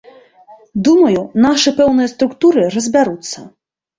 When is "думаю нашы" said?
0.87-1.73